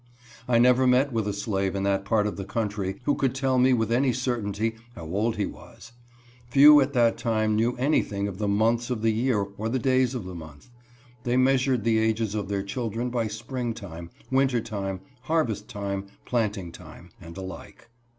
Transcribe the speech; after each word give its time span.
I 0.47 0.57
never 0.57 0.87
met 0.87 1.13
with 1.13 1.27
a 1.27 1.31
slave 1.31 1.75
in 1.75 1.83
that 1.83 2.05
part 2.05 2.25
of 2.25 2.35
the 2.35 2.43
country 2.43 2.99
who 3.03 3.13
could 3.13 3.35
tell 3.35 3.59
me 3.59 3.71
with 3.71 3.91
any 3.91 4.13
certainty 4.13 4.77
how 4.95 5.03
old 5.05 5.35
he 5.35 5.45
was. 5.45 5.91
Few 6.49 6.81
at 6.81 6.93
that 6.93 7.19
time 7.19 7.55
knew 7.55 7.75
anything 7.77 8.27
of 8.27 8.39
the 8.39 8.47
months 8.47 8.89
of 8.89 9.03
the 9.03 9.11
year 9.11 9.41
or 9.59 9.67
of 9.67 9.73
the 9.73 9.77
days 9.77 10.15
of 10.15 10.25
the 10.25 10.33
month. 10.33 10.71
They 11.21 11.37
measured 11.37 11.83
the 11.83 11.99
ages 11.99 12.33
of 12.33 12.47
their 12.49 12.63
children 12.63 13.11
by 13.11 13.27
spring 13.27 13.75
time, 13.75 14.09
winter 14.31 14.59
time, 14.59 15.01
harvest 15.25 15.67
time, 15.69 16.07
planting 16.25 16.71
time, 16.71 17.11
and 17.21 17.35
the 17.35 17.43
like. 17.43 17.87